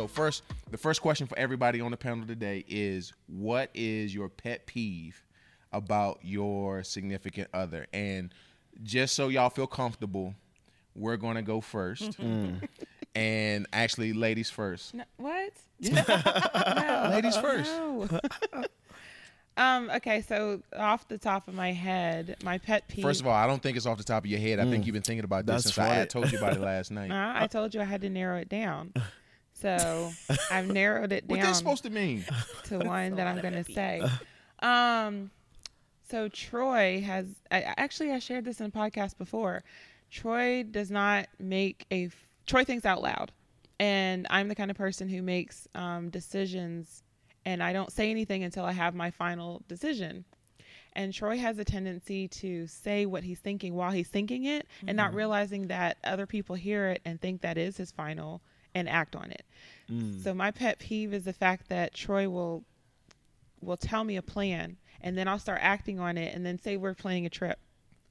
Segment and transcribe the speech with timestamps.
[0.00, 4.30] So first, the first question for everybody on the panel today is, what is your
[4.30, 5.22] pet peeve
[5.72, 7.86] about your significant other?
[7.92, 8.32] And
[8.82, 10.34] just so y'all feel comfortable,
[10.94, 12.18] we're gonna go first.
[13.12, 14.94] And actually, ladies first.
[14.94, 15.52] No, what?
[17.10, 17.68] Ladies first.
[17.72, 18.06] No.
[19.56, 19.90] um.
[19.90, 20.20] Okay.
[20.22, 23.02] So off the top of my head, my pet peeve.
[23.02, 24.60] First of all, I don't think it's off the top of your head.
[24.60, 26.92] I think you've been thinking about this That's since I told you about it last
[26.92, 27.10] night.
[27.10, 28.92] Uh, I told you I had to narrow it down.
[29.60, 30.12] So
[30.50, 32.24] I've narrowed it What down that's supposed to mean?
[32.64, 34.02] to one that I'm gonna say.
[34.62, 35.30] Um,
[36.10, 37.26] so Troy has.
[37.50, 39.64] I, I- actually I shared this in a podcast before.
[40.10, 42.10] Troy does not make a.
[42.46, 43.32] Troy thinks out loud,
[43.78, 47.02] and I'm the kind of person who makes um, decisions,
[47.46, 50.26] and I don't say anything until I have my final decision.
[50.92, 54.94] And Troy has a tendency to say what he's thinking while he's thinking it, and
[54.96, 58.42] not realizing that other people hear it and think that is his final
[58.74, 59.44] and act on it.
[59.90, 60.22] Mm.
[60.22, 62.64] So my pet peeve is the fact that Troy will
[63.60, 66.76] will tell me a plan and then I'll start acting on it and then say
[66.76, 67.58] we're planning a trip.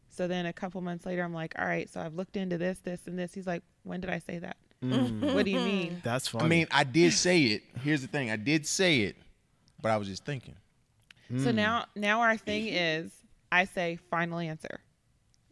[0.09, 2.80] So then a couple months later I'm like, "All right, so I've looked into this,
[2.80, 5.33] this and this." He's like, "When did I say that?" Mm.
[5.33, 6.02] What do you mean?
[6.03, 6.45] That's funny.
[6.45, 7.63] I mean, I did say it.
[7.83, 9.15] Here's the thing: I did say it,
[9.81, 10.55] but I was just thinking.
[11.30, 11.55] So mm.
[11.55, 13.11] now now our thing is
[13.52, 14.80] I say final answer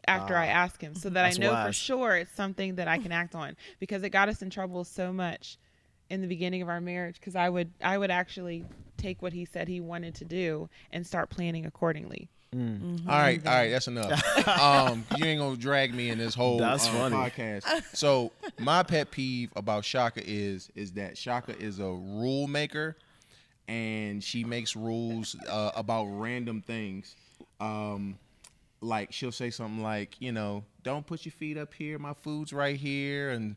[0.07, 2.97] after I ask him so that I That's know for sure it's something that I
[2.97, 5.57] can act on because it got us in trouble so much
[6.09, 8.65] in the beginning of our marriage because I would I would actually
[8.97, 12.29] take what he said he wanted to do and start planning accordingly.
[12.53, 12.59] All
[13.07, 14.47] right, all right, that's enough.
[14.47, 17.15] um, you ain't gonna drag me in this whole That's um, funny.
[17.15, 17.65] podcast.
[17.93, 22.95] So my pet peeve about Shaka is is that Shaka is a rule maker,
[23.67, 27.15] and she makes rules uh, about random things.
[27.59, 28.17] Um,
[28.81, 31.99] like she'll say something like, you know, don't put your feet up here.
[31.99, 33.55] My food's right here, and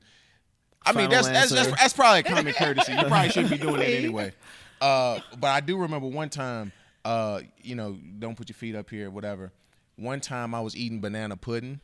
[0.85, 2.93] I mean that's that's, that's that's probably a common courtesy.
[2.93, 4.33] You probably shouldn't be doing that anyway.
[4.81, 6.73] Uh, but I do remember one time,
[7.05, 9.53] uh, you know, don't put your feet up here, whatever.
[9.97, 11.81] One time I was eating banana pudding.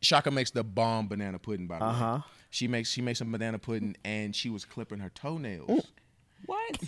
[0.00, 1.90] Shaka makes the bomb banana pudding, by the way.
[1.90, 2.20] Uh-huh.
[2.50, 5.86] She makes she makes some banana pudding, and she was clipping her toenails.
[6.46, 6.78] What?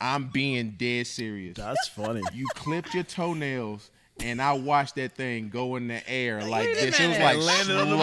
[0.00, 1.56] I'm being dead serious.
[1.56, 2.22] that's funny.
[2.32, 3.90] You clipped your toenails,
[4.22, 7.00] and I watched that thing go in the air like Wait a this.
[7.00, 7.96] It was like Landed on the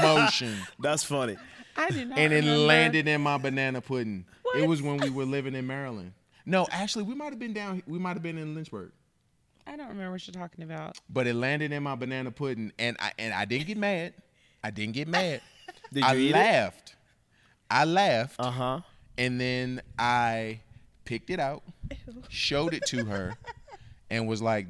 [0.00, 1.36] slow motion, That's funny.
[1.76, 2.60] I did not and it remember.
[2.66, 4.24] landed in my banana pudding.
[4.56, 6.12] It was when we were living in Maryland.
[6.46, 7.82] No, actually, we might have been down.
[7.86, 8.92] We might have been in Lynchburg.
[9.66, 10.96] I don't remember what you're talking about.
[11.10, 14.14] but it landed in my banana pudding, and I and I didn't get mad.
[14.64, 15.40] I didn't get mad.
[15.92, 16.34] Did I you eat it?
[16.34, 16.96] laughed.
[17.70, 18.80] I laughed, Uh huh.
[19.18, 20.60] and then I
[21.04, 21.62] picked it out,
[22.28, 23.36] showed it to her,
[24.10, 24.66] and was like,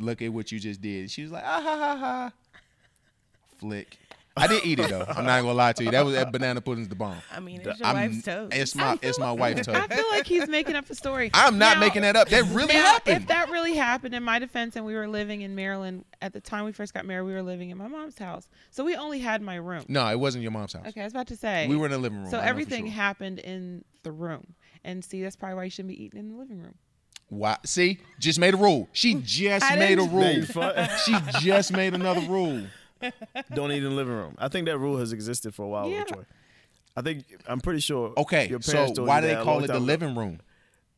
[0.00, 2.32] "Look at what you just did." She was like, "Ah ha ha ha."
[3.58, 3.98] Flick.
[4.36, 5.04] I did eat it though.
[5.06, 5.90] I'm not gonna lie to you.
[5.90, 7.18] That was that banana pudding's the bomb.
[7.30, 8.56] I mean, it's your I'm, wife's toast.
[8.56, 9.78] It's my it's my wife's toast.
[9.78, 11.30] I feel like he's making up a story.
[11.34, 12.28] I'm not Now- making that up.
[12.28, 13.16] That really now, happened.
[13.22, 16.40] If that really happened, in my defense, and we were living in Maryland at the
[16.40, 19.18] time we first got married, we were living in my mom's house, so we only
[19.18, 19.84] had my room.
[19.88, 20.86] no, it wasn't your mom's house.
[20.86, 22.30] Okay, I was about to say We were in the living room.
[22.30, 22.92] So I everything sure.
[22.94, 26.36] happened in the room, and see, that's probably why you shouldn't be eating in the
[26.38, 26.76] living room.
[27.30, 27.56] Why?
[27.64, 28.88] See, just made a rule.
[28.92, 30.20] She just I made a rule.
[30.20, 32.62] Now you fu- she just made another rule.
[33.54, 34.34] Don't eat in the living room.
[34.38, 36.04] I think that rule has existed for a while, Yeah.
[36.04, 36.24] Troy.
[36.96, 38.12] I think I'm pretty sure.
[38.16, 40.40] Okay, your so parents told why do they call it the living room?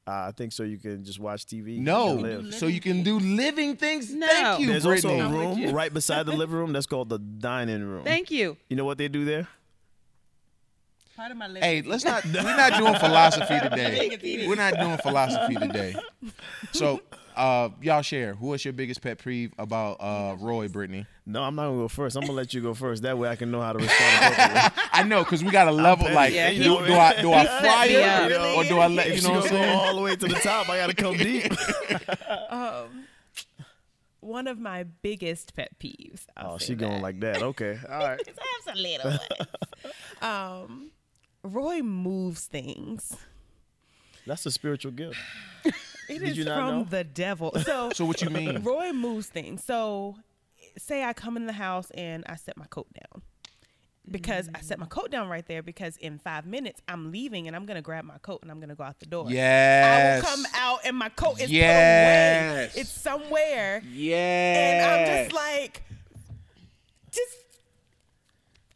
[0.05, 0.65] Uh, I think so.
[0.65, 1.79] You can just watch TV.
[1.79, 2.55] No, and live.
[2.55, 4.13] so you can do living things.
[4.13, 4.27] No.
[4.27, 5.21] Thank you, There's Brittany.
[5.21, 8.03] also a room right beside the living room that's called the dining room.
[8.03, 8.57] Thank you.
[8.69, 9.47] you know what they do there?
[11.17, 12.25] Part of my living Hey, let's not.
[12.25, 14.47] We're not doing philosophy today.
[14.47, 15.95] We're not doing philosophy today.
[16.73, 17.03] So,
[17.37, 18.35] uh, y'all share.
[18.35, 21.07] Who is your biggest pet peeve about uh, Roy, Brittany?
[21.27, 22.17] No, I'm not gonna go first.
[22.17, 23.03] I'm gonna let you go first.
[23.03, 24.83] That way I can know how to respond appropriately.
[24.93, 26.11] I know because we got a level.
[26.13, 28.87] Like, Yeah, do, he- do I do I set fly me it or do I
[28.89, 29.79] let you know what I'm saying?
[29.79, 31.53] all the way to the top, I gotta come deep.
[32.51, 33.05] Um,
[34.21, 36.25] one of my biggest pet peeves.
[36.37, 37.43] I'll oh, say she going like that.
[37.43, 38.21] Okay, all right.
[38.27, 39.21] I have some little ones.
[40.23, 40.91] um,
[41.45, 43.17] Roy moves things.
[44.27, 45.19] That's a spiritual gift.
[46.09, 46.85] It Did is you not from know?
[46.85, 47.53] the devil.
[47.65, 48.63] So, So what you mean?
[48.65, 49.63] Roy moves things.
[49.65, 50.17] So,
[50.77, 53.23] say I come in the house and I set my coat down.
[54.11, 57.55] Because I set my coat down right there because in five minutes I'm leaving and
[57.55, 59.27] I'm gonna grab my coat and I'm gonna go out the door.
[59.31, 60.25] Yes.
[60.25, 62.73] I will come out and my coat is Yes.
[62.73, 62.81] put away.
[62.83, 63.83] It's somewhere.
[63.89, 64.17] Yeah.
[64.59, 65.83] And I'm just like,
[67.13, 67.37] just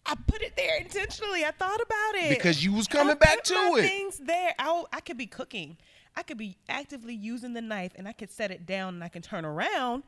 [0.08, 1.44] I put it there intentionally.
[1.44, 3.82] I thought about it Because you was I coming back put to my it.
[3.88, 4.54] Things there.
[4.58, 5.76] I I could be cooking.
[6.16, 9.08] I could be actively using the knife, and I could set it down, and I
[9.08, 10.02] can turn around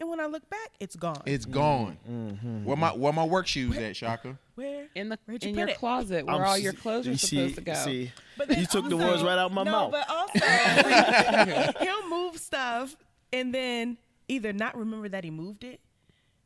[0.00, 1.22] And when I look back, it's gone.
[1.26, 1.98] It's gone.
[2.10, 2.64] Mm-hmm.
[2.64, 4.38] Where my where my work shoes at, Shaka?
[4.54, 4.86] Where?
[4.94, 5.76] in the Where'd you in your it?
[5.78, 7.74] closet where I'm all your clothes are you supposed to go.
[7.74, 9.90] See, But then you took the words right out my no, mouth.
[9.92, 10.38] but also
[11.84, 12.96] he'll move stuff
[13.32, 13.98] and then
[14.28, 15.80] either not remember that he moved it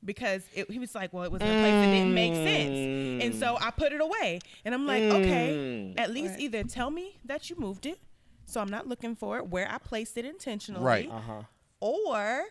[0.06, 3.22] because it, he was like, well, it was in a place that didn't make sense,
[3.24, 4.38] and so I put it away.
[4.64, 6.40] And I'm like, okay, at least Right.
[6.40, 7.98] either tell me that you moved it,
[8.46, 11.10] so I'm not looking for it where I placed it intentionally, Right.
[11.10, 11.42] uh-huh.
[11.80, 12.44] or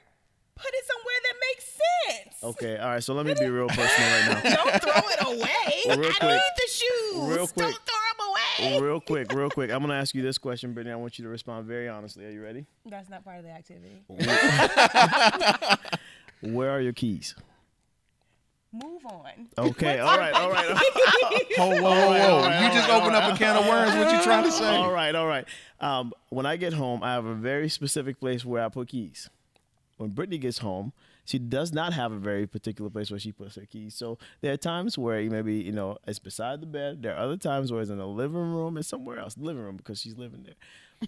[0.56, 2.44] put it somewhere that makes sense.
[2.56, 3.04] Okay, all right.
[3.04, 4.56] So let me be real personal right now.
[4.64, 5.98] Don't throw it away.
[5.98, 6.22] Real I quick.
[6.22, 7.16] need the shoes.
[7.16, 7.56] Real quick.
[7.58, 8.20] Don't throw them
[8.70, 8.80] away.
[8.80, 9.70] real quick, real quick.
[9.72, 10.94] I'm gonna ask you this question, Brittany.
[10.94, 12.26] I want you to respond very honestly.
[12.26, 12.66] Are you ready?
[12.86, 14.02] That's not part of the activity.
[16.46, 17.36] Where are your keys?
[18.72, 19.48] Move on.
[19.58, 20.68] Okay, all right, all right.
[21.58, 22.60] Whoa, whoa, whoa, whoa!
[22.60, 23.96] you just opened up a can of worms.
[23.96, 24.76] What you trying to say?
[24.76, 25.46] All right, all right.
[25.80, 29.30] Um, when I get home, I have a very specific place where I put keys.
[29.98, 30.92] When Brittany gets home,
[31.24, 33.96] she does not have a very particular place where she puts her keys.
[33.96, 37.02] So there are times where maybe you know it's beside the bed.
[37.02, 39.64] There are other times where it's in the living room and somewhere else, the living
[39.64, 40.56] room because she's living there.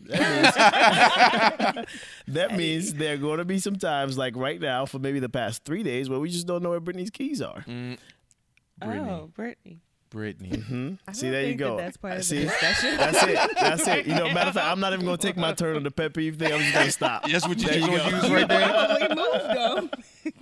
[0.05, 1.87] That means,
[2.27, 5.29] that means there are going to be some times, like right now, for maybe the
[5.29, 7.63] past three days, where we just don't know where Brittany's keys are.
[7.67, 7.97] Mm,
[8.79, 9.09] Brittany.
[9.09, 9.79] Oh, Brittany.
[10.09, 10.49] Brittany.
[10.51, 10.93] Mm-hmm.
[11.07, 11.77] I See, there you think that go.
[11.77, 12.95] that's part of the See, discussion.
[12.97, 13.51] that's it.
[13.55, 14.07] That's it.
[14.07, 15.91] You know, matter of fact, I'm not even going to take my turn on the
[15.91, 16.53] pet peeve thing.
[16.53, 17.29] I'm just going to stop.
[17.29, 18.69] That's what you There just you gonna use right there.
[18.69, 19.89] Probably moved them.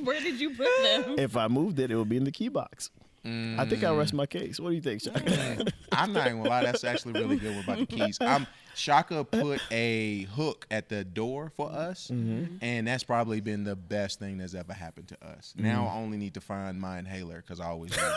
[0.06, 1.15] Where did you put them?
[1.18, 2.92] If I moved it, it would be in the key box.
[3.25, 3.60] Mm.
[3.60, 4.60] I think I'll rest my case.
[4.60, 5.19] What do you think, Shaka?
[5.19, 5.72] Mm.
[5.92, 6.63] I'm not even gonna lie.
[6.63, 8.18] That's actually really good about the keys.
[8.22, 8.45] I'm
[8.75, 12.57] Shaka put a hook at the door for us, Mm-hmm.
[12.62, 15.54] and that's probably been the best thing that's ever happened to us.
[15.57, 15.63] Mm.
[15.63, 17.92] Now I only need to find my inhaler because I always.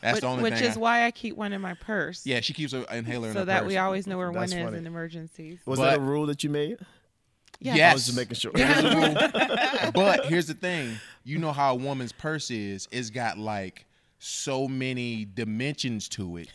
[0.00, 0.52] That's Which, the only thing.
[0.52, 0.68] which thing.
[0.70, 2.24] is I- why I keep one in my purse.
[2.24, 3.68] yeah, she keeps an inhaler in So her that purse.
[3.68, 4.76] we always know where That's one funny.
[4.76, 5.58] is in emergencies.
[5.66, 6.78] Was But- that a rule that you made?
[7.62, 7.90] Yeah.
[7.90, 8.52] I was just making sure.
[8.54, 10.96] It is but here's the thing.
[11.24, 12.88] You know how a woman's purse is.
[12.90, 13.84] It's got like
[14.22, 16.48] so many dimensions to it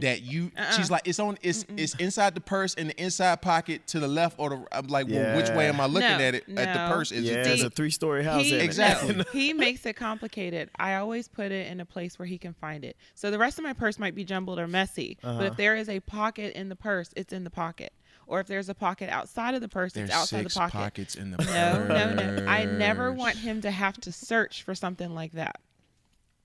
[0.00, 3.86] that you she's like it's on it's it's inside the purse and the inside pocket
[3.86, 6.34] to the left or the I'm like well which way am I looking No, at
[6.34, 8.42] it at the purse is Yeah, it it's a three-story house.
[8.42, 8.60] He, in.
[8.60, 9.14] Exactly.
[9.14, 10.68] no, he makes it complicated.
[10.76, 12.96] I always put it in a place where he can find it.
[13.14, 15.42] So the rest of my purse might be jumbled or messy, but Uh-huh.
[15.44, 17.92] if there is a pocket in the purse, it's in the pocket.
[18.26, 20.72] Or if there's a pocket outside of the purse, there's it's outside six the pocket.
[20.78, 22.46] pockets in the No, no, no.
[22.50, 25.60] I never want him to have to search for something like that.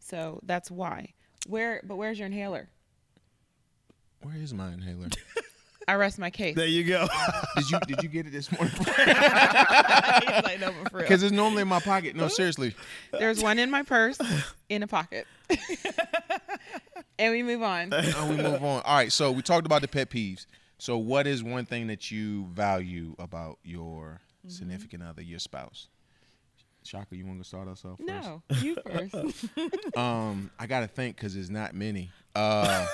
[0.09, 1.13] So that's why.
[1.47, 1.81] Where?
[1.83, 2.69] But where's your inhaler?
[4.21, 5.07] Where is my inhaler?
[5.87, 6.55] I rest my case.
[6.55, 7.07] There you go.
[7.55, 8.71] Did you did you get it this morning?
[8.77, 11.03] He's like, no, but for real.
[11.05, 12.15] Because it's normally in my pocket.
[12.15, 12.75] No, seriously.
[13.11, 14.19] There's one in my purse,
[14.69, 15.25] in a pocket.
[17.19, 17.89] and we move on.
[17.91, 18.81] Oh, we move on.
[18.83, 20.45] All right, so we talked about the pet peeves.
[20.77, 24.49] So, what is one thing that you value about your Mm-hmm.
[24.55, 25.89] significant other, your spouse?
[26.83, 28.07] Shaka, you want to start us off first?
[28.07, 29.45] No, you first.
[29.97, 32.09] Um, I gotta think because there's not many.
[32.35, 32.85] Uh,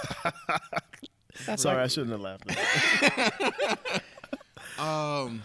[1.45, 4.01] That's Sorry, I shouldn't have laughed.
[4.77, 5.43] Um,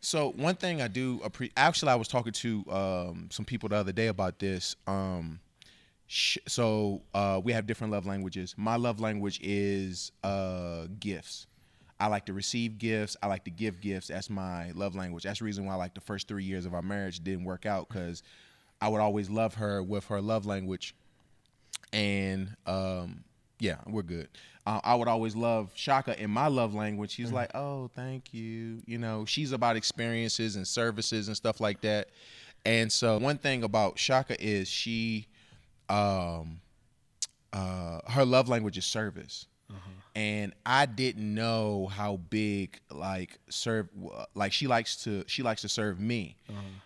[0.00, 3.76] so one thing I do appre- actually, I was talking to um some people the
[3.76, 4.74] other day about this.
[4.88, 5.38] Um,
[6.08, 8.54] sh- so uh, we have different love languages.
[8.56, 11.46] My love language is uh gifts.
[12.00, 13.16] I like to receive gifts.
[13.22, 14.08] I like to give gifts.
[14.08, 15.24] That's my love language.
[15.24, 17.88] That's the reason why like the first three years of our marriage didn't work out
[17.88, 18.22] because
[18.80, 20.94] I would always love her with her love language,
[21.92, 23.24] and um,
[23.58, 24.28] yeah, we're good.
[24.66, 27.10] Uh, I would always love Shaka in my love language.
[27.10, 28.82] She's like, oh, thank you.
[28.86, 32.10] You know, she's about experiences and services and stuff like that.
[32.66, 35.26] And so one thing about Shaka is she,
[35.88, 36.60] um,
[37.52, 39.46] uh, her love language is service.
[40.14, 43.88] And I didn't know how big like serve
[44.34, 46.36] like she likes to she likes to serve me,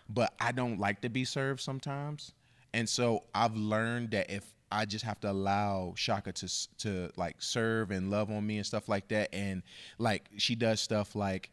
[0.07, 2.33] but I don't like to be served sometimes.
[2.73, 7.41] And so I've learned that if I just have to allow Shaka to to like
[7.41, 9.63] serve and love on me and stuff like that, and
[9.97, 11.49] like she does stuff like,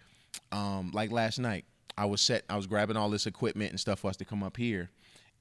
[0.53, 1.65] um, like last night
[1.97, 4.43] I was set I was grabbing all this equipment and stuff for us to come
[4.43, 4.91] up here,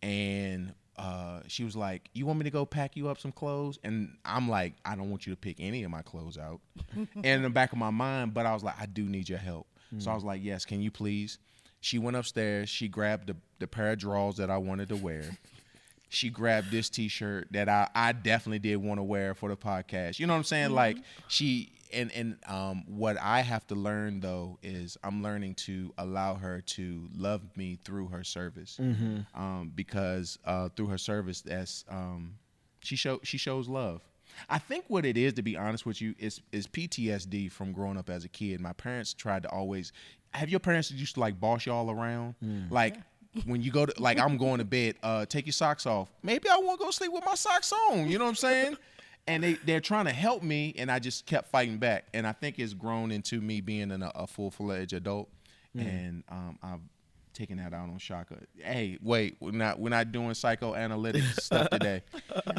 [0.02, 3.80] and uh, she was like, "You want me to go pack you up some clothes?"
[3.84, 6.60] And I'm like, "I don't want you to pick any of my clothes out."
[6.96, 9.40] and in the back of my mind, but I was like, "I do need your
[9.40, 11.40] help." So I was like, "Yes, can you please?"
[11.80, 12.70] She went upstairs.
[12.70, 15.24] She grabbed the the pair of drawers that I wanted to wear.
[16.12, 20.18] She grabbed this T-shirt that I I definitely did want to wear for the podcast.
[20.18, 20.72] You know what I'm saying?
[20.72, 25.94] Like she and and um what I have to learn though is I'm learning to
[25.98, 28.78] allow her to love me through her service
[29.36, 32.36] um, because uh, through her service, that's um,
[32.82, 34.02] she show she shows love.
[34.50, 37.98] I think what it is, to be honest with you, is is PTSD from growing
[37.98, 38.62] up as a kid.
[38.62, 39.92] My parents tried to always
[40.34, 42.36] have your parents used to like boss y'all around,
[42.70, 42.96] like
[43.46, 46.10] when you go to like I'm going to bed, uh, take your socks off.
[46.24, 48.08] Maybe I won't go sleep with my socks on.
[48.08, 48.78] You know what I'm saying?
[49.28, 52.08] And they they're trying to help me, and I just kept fighting back.
[52.14, 55.30] And I think it's grown into me being an, a full fledged adult,
[55.76, 56.80] and um, I've
[57.40, 58.38] taken that out on Shaka.
[58.58, 62.04] Hey, wait, we're not we're not doing psychoanalytic stuff today.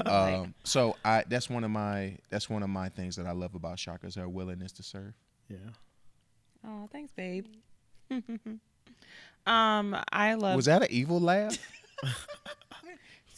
[0.06, 3.54] Um, so I that's one of my that's one of my things that I love
[3.54, 5.14] about Shaka is her willingness to serve.
[5.48, 5.56] Yeah.
[6.66, 7.46] Oh, thanks, babe.
[9.46, 10.56] um, I love.
[10.56, 11.56] Was that an evil laugh?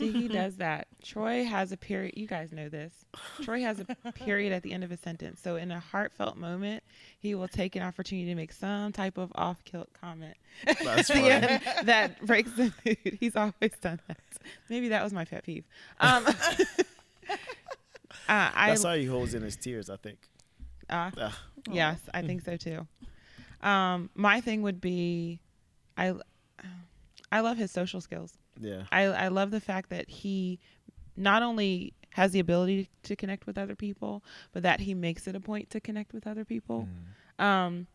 [0.02, 0.88] See, he does that.
[1.02, 2.14] Troy has a period.
[2.16, 2.92] You guys know this.
[3.42, 5.40] Troy has a period at the end of a sentence.
[5.40, 6.82] So, in a heartfelt moment,
[7.18, 10.36] he will take an opportunity to make some type of off-kilt comment
[10.82, 11.30] That's funny.
[11.30, 13.18] end that breaks the mood.
[13.20, 14.18] He's always done that.
[14.68, 15.64] Maybe that was my pet peeve.
[16.00, 16.24] Um,
[17.28, 17.34] uh,
[18.28, 20.18] I That's how he holds in his tears, I think.
[20.90, 21.38] uh, Ah,
[21.70, 22.86] Yes, I think so too.
[23.66, 25.40] Um, my thing would be,
[25.96, 26.14] I,
[27.32, 28.34] I love his social skills.
[28.60, 28.84] yeah.
[28.92, 30.60] I, I love the fact that he
[31.16, 34.22] not only has the ability to connect with other people,
[34.52, 36.86] but that he makes it a point to connect with other people.
[37.38, 37.86] Um,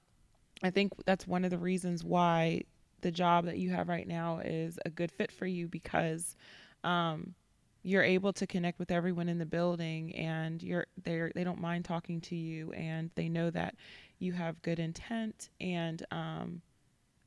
[0.64, 2.64] I think that's one of the reasons why
[3.02, 6.36] the job that you have right now is a good fit for you because
[6.84, 7.36] um,
[7.84, 11.86] you're able to connect with everyone in the building and you're they they don't mind
[11.86, 13.76] talking to you and they know that
[14.20, 16.62] you have good intent and um,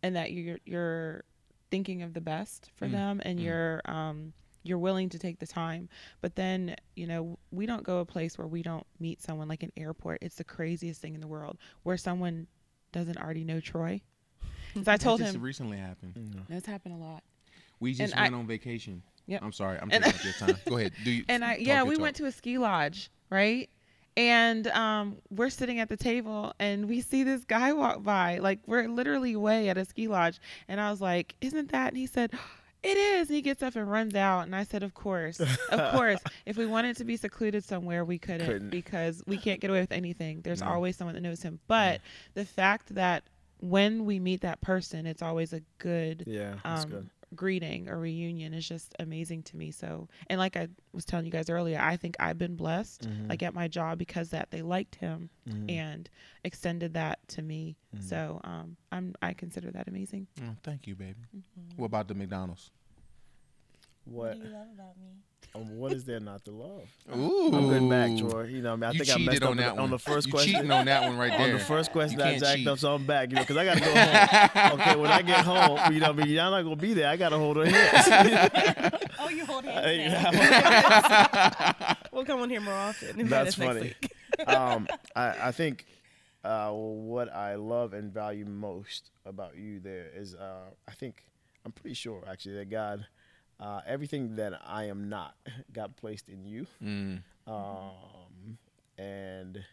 [0.03, 1.25] and that you're you're
[1.71, 3.45] thinking of the best for Mm, them and mm.
[3.45, 5.89] you're um, you're willing to take the time
[6.21, 9.63] but then you know we don't go a place where we don't meet someone like
[9.63, 12.47] an airport it's the craziest thing in the world where someone
[12.93, 14.01] doesn't already know troy
[14.85, 16.45] so i told just him recently happened.
[16.49, 17.23] that's happened a lot
[17.81, 19.03] We just And went I- on vacation.
[19.27, 19.43] Yep.
[19.45, 19.79] I'm sorry.
[19.81, 20.57] I'm And- taking up your time.
[20.69, 20.93] Go ahead.
[21.05, 21.25] Do you?
[21.29, 22.03] and i yeah we talk.
[22.03, 23.71] went to a ski lodge right
[24.21, 28.59] and um, we're sitting at the table and we see this guy walk by like
[28.67, 32.07] we're literally way at a ski lodge and i was like isn't that and he
[32.07, 32.31] said
[32.83, 35.93] it is and he gets up and runs out and i said of course of
[35.93, 38.71] course if we wanted to be secluded somewhere we couldn't, Couldn't.
[38.71, 40.69] because we can't get away with anything there's No.
[40.69, 42.01] always someone that knows him but
[42.35, 43.23] the fact that
[43.61, 46.55] when we meet that person it's always a good Yeah.
[46.65, 47.11] That's um, good.
[47.35, 49.71] Greeting or reunion is just amazing to me.
[49.71, 53.29] So, and like I was telling you guys earlier, I think I've been blessed, Mhm.
[53.29, 55.71] like at my job, because that they liked him Mhm.
[55.71, 56.11] and
[56.45, 57.77] extended that to me.
[57.97, 58.03] Mhm.
[58.03, 60.27] So, um, I'm I consider that amazing.
[60.43, 61.21] Oh, thank you, baby.
[61.37, 61.77] Mm-hmm.
[61.77, 62.71] What about the McDonald's?
[64.11, 64.35] What?
[64.41, 65.07] do you love about me?
[65.55, 66.89] um, what is there not to love?
[67.17, 68.45] Ooh, I'm good back, Troy.
[68.45, 69.91] You know, I, mean, I you think I messed cheated up on that on, one.
[69.91, 70.53] the first you question.
[70.55, 71.47] cheating on that one right there.
[71.49, 72.69] On the first question, You I jacked cheat.
[72.69, 73.31] up, so I'm back.
[73.31, 74.81] You know, because I got to go home.
[74.81, 77.09] okay, when I get home, you know, I mean, y'all not gonna be there.
[77.09, 79.11] I got to hold her hands.
[79.19, 80.31] Oh, you hold hands Hey, now.
[80.33, 81.95] yeah.
[82.13, 83.27] We'll come on here more often.
[83.29, 83.95] That's funny.
[84.47, 84.87] um,
[85.17, 85.85] I, I think
[86.45, 91.25] uh, what I love and value most about you there is, uh, I think,
[91.65, 93.05] I'm pretty sure actually that God,
[93.61, 95.35] uh, everything that I am not,
[95.73, 96.67] got placed in you.
[96.83, 97.23] Mm.
[97.47, 98.59] Um,
[98.99, 99.65] and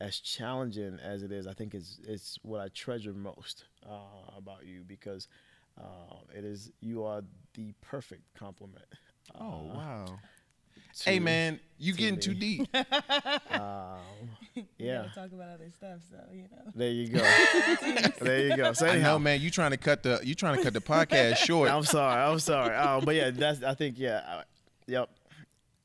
[0.00, 4.66] as challenging as it is, I think it's it's what I treasure most uh, about
[4.66, 5.28] you because
[5.80, 7.22] uh, it is you are
[7.54, 8.86] the perfect complement.
[9.38, 10.06] Oh uh, wow.
[10.96, 12.20] To- Hey man, you to getting me.
[12.20, 12.68] too deep.
[13.50, 15.02] Um, yeah.
[15.02, 16.72] gotta talk about other stuff, so you know.
[16.74, 17.18] There you go.
[18.20, 18.72] there you go.
[18.72, 19.40] So I know, man.
[19.40, 21.70] You trying to cut the you trying to cut the podcast short.
[21.70, 22.20] I'm sorry.
[22.20, 22.74] I'm sorry.
[22.74, 23.62] Uh, but yeah, that's.
[23.62, 24.22] I think yeah.
[24.26, 24.42] I,
[24.88, 25.10] yep.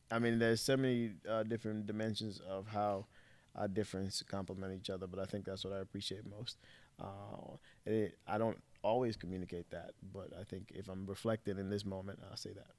[0.10, 3.06] I mean, there's so many uh, different dimensions of how
[3.56, 6.58] our difference complement each other, but I think that's what I appreciate most.
[7.00, 11.86] Uh, it, I don't always communicate that, but I think if I'm reflected in this
[11.86, 12.72] moment, I'll say that.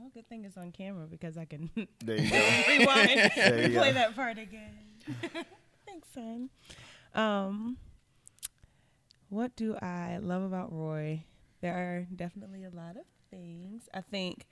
[0.00, 1.68] Well, good thing it's on camera because I can
[2.04, 2.36] There you go.
[2.68, 3.98] rewind There and you play go.
[3.98, 4.72] that part again.
[5.86, 6.48] Thanks, son.
[7.14, 7.76] Um,
[9.28, 11.24] what do I love about Roy?
[11.60, 13.90] There are definitely a lot of things.
[13.92, 14.46] I think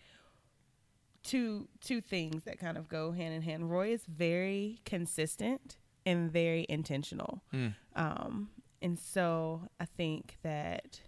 [1.23, 3.71] two two things that kind of go hand in hand.
[3.71, 7.43] Roy is very consistent and very intentional.
[7.55, 7.75] Mm.
[7.97, 8.51] Um,
[8.83, 11.01] and so I think that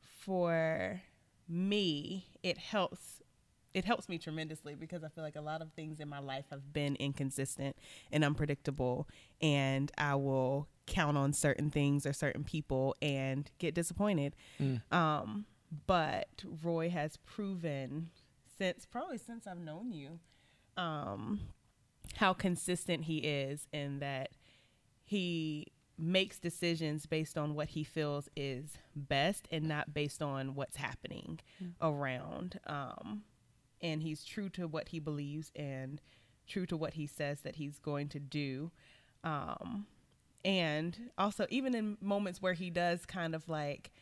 [0.00, 1.02] for
[1.46, 3.20] me, it helps
[3.74, 6.44] it helps me tremendously because I feel like a lot of things in my life
[6.50, 7.76] have been inconsistent
[8.12, 9.08] and unpredictable
[9.42, 14.36] and I will count on certain things or certain people and get disappointed.
[14.92, 15.46] Um,
[15.86, 18.10] but Roy has proven
[18.58, 20.20] since probably since I've known you
[20.76, 21.40] um,
[22.16, 24.30] how consistent he is in that
[25.04, 25.66] he
[25.98, 31.40] makes decisions based on what he feels is best and not based on what's happening
[31.80, 32.58] around.
[32.66, 33.22] Um,
[33.84, 36.00] and he's true to what he believes and
[36.48, 38.72] true to what he says that he's going to do.
[39.22, 39.86] Um,
[40.44, 43.92] and also, even in moments where he does kind of like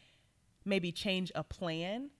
[0.65, 2.11] maybe change a plan.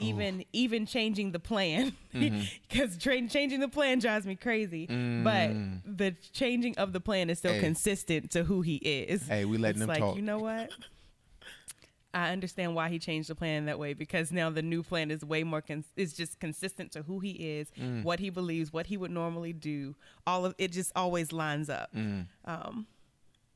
[0.00, 4.86] Even even changing the plan, because changing the plan drives me crazy.
[4.86, 5.52] But
[5.84, 7.60] the changing of the plan is still Hey.
[7.60, 9.28] consistent to who he is.
[9.28, 10.16] Hey, we letting it's him like, talk.
[10.16, 10.70] You know what?
[12.14, 15.24] I understand why he changed the plan that way because now the new plan is
[15.24, 18.04] way more cons- is just consistent to who he is, Mm.
[18.04, 19.96] what he believes, what he would normally do.
[20.26, 21.92] All of it just always lines up.
[21.94, 22.26] Mm.
[22.44, 22.86] Um,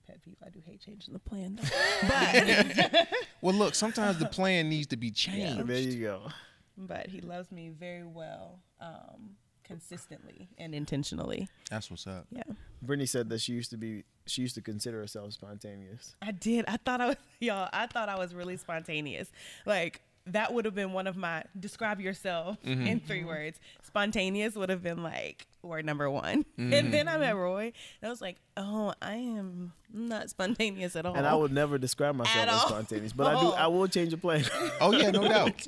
[0.07, 1.69] pet peeve, I do hate changing the plan, though.
[2.09, 3.09] but
[3.41, 5.67] Well, look, sometimes the plan needs to be changed.
[5.69, 6.29] There you go.
[6.77, 11.49] but he loves me very well, um, consistently and intentionally.
[11.71, 12.27] That's what's up.
[12.31, 12.43] Yeah,
[12.83, 16.15] Brittany said that she used to be she used to consider herself spontaneous.
[16.23, 16.65] I did.
[16.69, 17.69] I thought I was y'all.
[17.73, 19.31] I thought I was really spontaneous.
[19.67, 23.59] Like that would have been one of my describe yourself in three words.
[23.83, 26.45] Spontaneous would have been like word number one.
[26.59, 27.65] And then I met Roy,
[28.01, 31.15] and I was like, oh, I am not spontaneous at all.
[31.15, 32.69] And I would never describe myself At as all.
[32.69, 33.49] spontaneous, but I do.
[33.57, 34.45] I will change a plan.
[34.81, 35.67] Oh yeah, no doubt.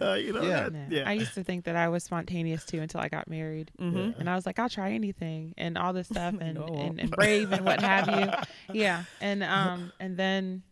[0.00, 0.68] uh, you know, Yeah.
[0.68, 1.08] that- yeah.
[1.08, 4.20] I used to think that I was spontaneous too until I got married, Mm-hmm.
[4.20, 7.10] and I was like, I'll try anything and all this stuff and, No, and, and
[7.10, 8.74] brave and what have you.
[8.80, 10.62] Yeah, and um and then,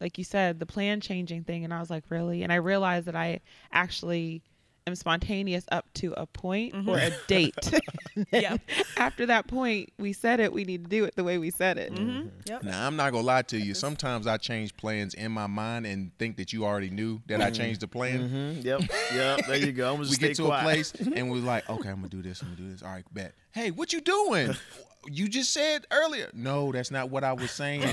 [0.00, 2.42] like you said, the plan changing thing, and I was like, really?
[2.42, 3.40] And I realized that I
[3.72, 4.42] actually
[4.88, 6.88] am spontaneous up to a point Mm-hmm.
[6.88, 7.54] or a date.
[8.32, 8.62] Yep.
[8.96, 10.50] After that point, we said it.
[10.50, 11.92] We need to do it the way we said it.
[11.92, 12.28] Mm-hmm.
[12.46, 12.62] Yep.
[12.62, 13.74] Now I'm not gonna lie to you.
[13.74, 17.50] Sometimes I change plans in my mind and think that you already knew that I
[17.50, 18.30] changed the plan.
[18.30, 18.64] Mhm.
[18.64, 18.80] Yep.
[19.14, 19.46] Yep.
[19.48, 19.90] There you go.
[19.90, 20.60] I'm gonna We get to quiet.
[20.62, 22.40] a place and we're like, okay, I'm gonna do this.
[22.40, 22.82] I'm gonna do this.
[22.82, 23.34] All right, bet.
[23.56, 24.54] Hey, what you doing?
[25.06, 26.28] You just said earlier.
[26.34, 27.88] No, that's not what I was saying.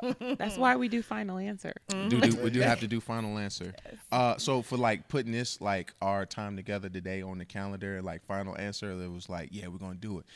[0.38, 1.72] That's why we do final answer.
[1.88, 3.74] do, do, we do have to do final answer.
[4.12, 8.24] Uh, so for like putting this like our time together today on the calendar, like
[8.26, 10.26] final answer, it was like, yeah, we're gonna do it.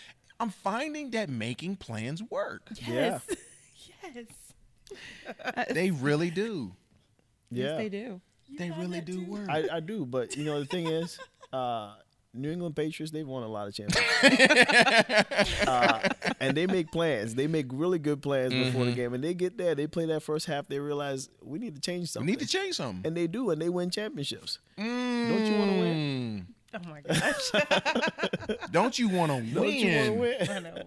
[0.40, 2.62] I'm finding that making plans work.
[2.86, 3.18] Yeah.
[4.04, 4.26] yes.
[5.70, 6.72] They really do.
[7.50, 7.64] Yeah.
[7.64, 8.20] Yes, they do.
[8.58, 9.48] They really do work.
[9.48, 11.18] I, I do, but you know the thing is,
[11.52, 11.94] uh,
[12.34, 16.08] New England Patriots they've won a lot of championships, uh,
[16.40, 17.34] and they make plans.
[17.34, 19.74] They make really good plans before the game, and they get there.
[19.74, 20.66] They play that first half.
[20.68, 22.26] They realize we need to change something.
[22.26, 23.06] we need to change something.
[23.06, 24.58] and they do, and they win championships.
[24.76, 26.46] Don't you wanna win?
[26.74, 28.58] Oh my gosh.
[28.72, 29.54] Don't you want to win?
[29.54, 30.36] Don't you want to win?
[30.40, 30.50] win?
[30.50, 30.82] I know.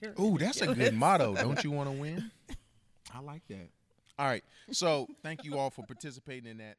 [0.00, 1.36] You're Ooh, that's a good motto.
[1.36, 2.30] Don't you want to win?
[3.14, 3.68] I like that.
[4.18, 4.42] All right.
[4.72, 6.76] So thank you all for participating in that.